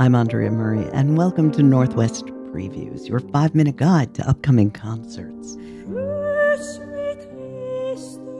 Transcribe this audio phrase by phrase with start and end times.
[0.00, 5.56] I'm Andrea Murray, and welcome to Northwest Previews, your five minute guide to upcoming concerts.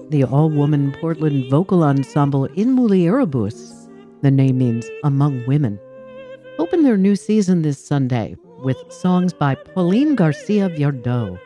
[0.09, 3.91] The all woman Portland vocal ensemble In Mulieribus,
[4.23, 5.79] the name means among women,
[6.59, 11.39] open their new season this Sunday with songs by Pauline Garcia Viardot.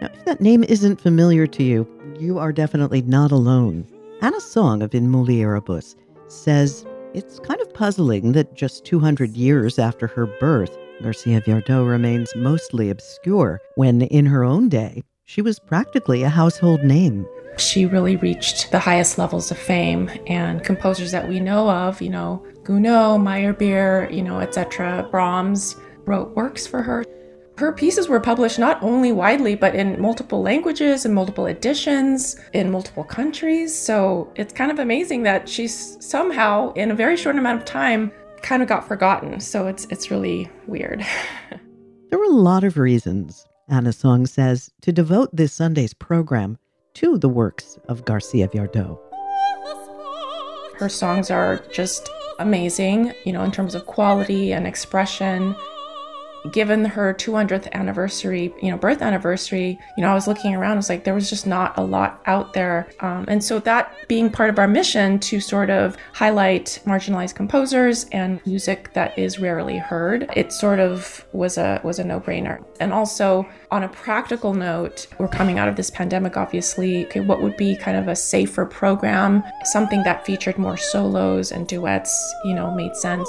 [0.00, 3.88] Now, if that name isn't familiar to you, you are definitely not alone.
[4.22, 5.96] Anna Song of In Mulieribus
[6.28, 12.34] says it's kind of puzzling that just 200 years after her birth, Garcia Viardot remains
[12.34, 17.24] mostly obscure when, in her own day, she was practically a household name.
[17.56, 22.10] She really reached the highest levels of fame, and composers that we know of, you
[22.10, 25.76] know, Gounod, Meyerbeer, you know, etc., Brahms,
[26.06, 27.04] wrote works for her.
[27.56, 32.68] Her pieces were published not only widely, but in multiple languages and multiple editions in
[32.68, 33.72] multiple countries.
[33.72, 38.10] So it's kind of amazing that she's somehow, in a very short amount of time,
[38.42, 39.38] kind of got forgotten.
[39.38, 41.06] So it's it's really weird.
[42.10, 46.58] there were a lot of reasons, Anna Song says, to devote this Sunday's program
[46.94, 48.98] to the works of Garcia Viardot.
[50.78, 55.54] Her songs are just amazing, you know, in terms of quality and expression
[56.52, 60.76] given her 200th anniversary, you know, birth anniversary, you know, I was looking around, I
[60.76, 62.88] was like, there was just not a lot out there.
[63.00, 68.04] Um, and so that being part of our mission to sort of highlight marginalized composers
[68.12, 72.62] and music that is rarely heard, it sort of was a was a no-brainer.
[72.80, 77.06] And also on a practical note, we're coming out of this pandemic, obviously.
[77.06, 81.66] Okay, what would be kind of a safer program, something that featured more solos and
[81.66, 83.28] duets, you know, made sense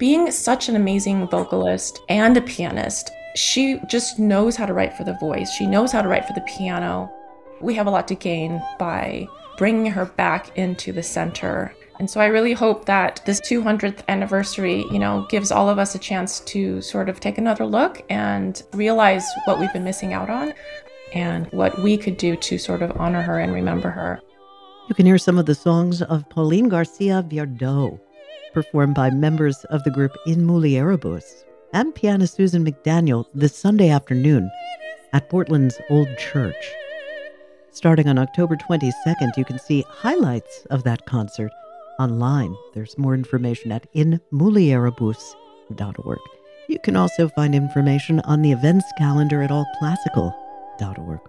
[0.00, 5.04] being such an amazing vocalist and a pianist, she just knows how to write for
[5.04, 5.52] the voice.
[5.52, 7.12] She knows how to write for the piano.
[7.60, 11.74] We have a lot to gain by bringing her back into the center.
[11.98, 15.94] And so I really hope that this 200th anniversary, you know, gives all of us
[15.94, 20.30] a chance to sort of take another look and realize what we've been missing out
[20.30, 20.54] on
[21.12, 24.18] and what we could do to sort of honor her and remember her.
[24.88, 28.00] You can hear some of the songs of Pauline Garcia Viardot
[28.52, 34.50] performed by members of the group In Mulieribus and pianist Susan McDaniel this Sunday afternoon
[35.12, 36.72] at Portland's Old Church.
[37.70, 41.50] Starting on October 22nd, you can see highlights of that concert
[41.98, 42.54] online.
[42.74, 46.18] There's more information at inmulieribus.org.
[46.68, 51.20] You can also find information on the events calendar at allclassical.org.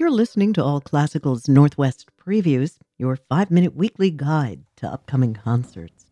[0.00, 6.06] You're listening to All Classical's Northwest Previews, your five minute weekly guide to upcoming concerts.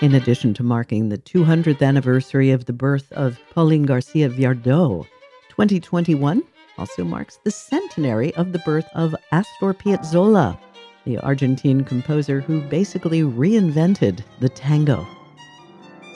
[0.00, 5.06] In addition to marking the 200th anniversary of the birth of Pauline Garcia Viardot,
[5.48, 6.42] 2021
[6.76, 10.58] also marks the centenary of the birth of Astor Piazzolla,
[11.06, 15.06] the Argentine composer who basically reinvented the tango.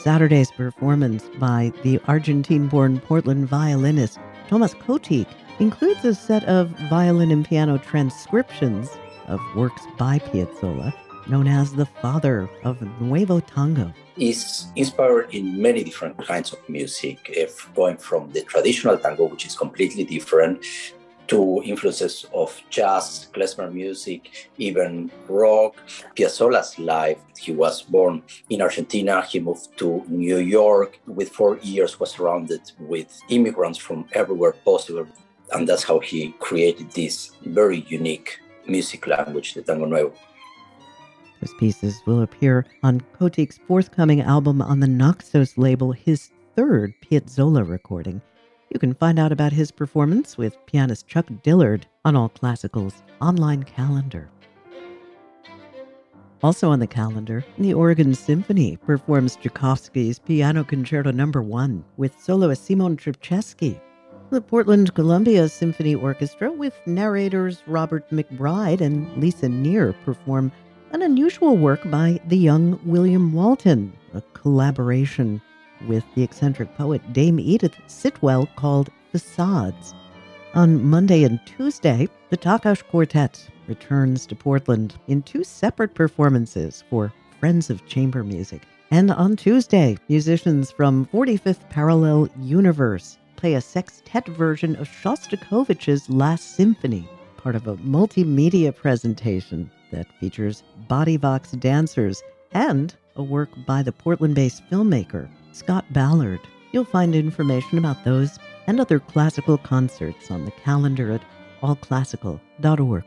[0.01, 5.29] Saturday's performance by the Argentine born Portland violinist Thomas Cotik
[5.61, 8.89] includes a set of violin and piano transcriptions
[9.29, 10.93] of works by Piazzolla,
[11.29, 13.93] known as the father of Nuevo Tango.
[14.17, 19.27] Is inspired in many different kinds of music, eh, if going from the traditional tango,
[19.27, 20.65] which is completely different,
[21.29, 25.77] to influences of jazz, klezmer music, even rock.
[26.17, 29.23] Piazzolla's life, he was born in Argentina.
[29.23, 30.99] He moved to New York.
[31.07, 35.07] With four years, was surrounded with immigrants from everywhere possible.
[35.53, 40.15] And that's how he created this very unique music language, the Tango Nuevo.
[41.41, 47.69] Those pieces will appear on Cotik's forthcoming album on the Naxos label, his third Piazzolla
[47.69, 48.21] recording.
[48.73, 53.65] You can find out about his performance with pianist Chuck Dillard on All Classical's online
[53.65, 54.31] calendar.
[56.43, 61.27] Also on the calendar, the Oregon Symphony performs Tchaikovsky's Piano Concerto No.
[61.27, 63.81] 1 with soloist Simon Trpceski.
[64.31, 70.53] The Portland Columbia Symphony Orchestra, with narrators Robert McBride and Lisa Neer, perform
[70.93, 75.43] an unusual work by the young William Walton, a collaboration
[75.89, 79.95] with the eccentric poet Dame Edith Sitwell called Facades.
[80.55, 87.13] On Monday and Tuesday, the Takács Quartet returns to Portland in two separate performances for
[87.41, 88.63] Friends of Chamber Music.
[88.93, 96.57] And on Tuesday, musicians from 45th Parallel Universe play a sextet version of Shostakovich's Last
[96.57, 97.09] Symphony,
[97.39, 102.23] part of a multimedia presentation that features BodyVox dancers
[102.53, 106.41] and a work by the Portland based filmmaker Scott Ballard.
[106.73, 111.23] You'll find information about those and other classical concerts on the calendar at
[111.63, 113.05] allclassical.org.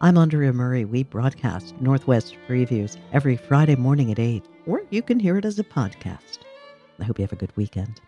[0.00, 0.84] I'm Andrea Murray.
[0.84, 5.58] We broadcast Northwest Previews every Friday morning at 8, or you can hear it as
[5.58, 6.38] a podcast.
[7.00, 8.00] I hope you have a good weekend.